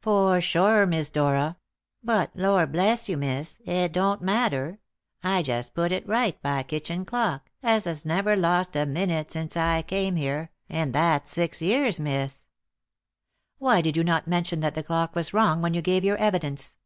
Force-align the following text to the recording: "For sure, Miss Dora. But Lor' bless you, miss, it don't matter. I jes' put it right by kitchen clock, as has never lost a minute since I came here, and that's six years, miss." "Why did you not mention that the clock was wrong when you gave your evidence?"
"For 0.00 0.42
sure, 0.42 0.84
Miss 0.84 1.10
Dora. 1.10 1.56
But 2.04 2.32
Lor' 2.34 2.66
bless 2.66 3.08
you, 3.08 3.16
miss, 3.16 3.58
it 3.64 3.90
don't 3.92 4.20
matter. 4.20 4.80
I 5.24 5.38
jes' 5.40 5.70
put 5.70 5.92
it 5.92 6.06
right 6.06 6.38
by 6.42 6.62
kitchen 6.64 7.06
clock, 7.06 7.48
as 7.62 7.84
has 7.84 8.04
never 8.04 8.36
lost 8.36 8.76
a 8.76 8.84
minute 8.84 9.32
since 9.32 9.56
I 9.56 9.80
came 9.80 10.16
here, 10.16 10.50
and 10.68 10.92
that's 10.94 11.30
six 11.32 11.62
years, 11.62 11.98
miss." 11.98 12.44
"Why 13.56 13.80
did 13.80 13.96
you 13.96 14.04
not 14.04 14.28
mention 14.28 14.60
that 14.60 14.74
the 14.74 14.82
clock 14.82 15.14
was 15.16 15.32
wrong 15.32 15.62
when 15.62 15.72
you 15.72 15.80
gave 15.80 16.04
your 16.04 16.18
evidence?" 16.18 16.76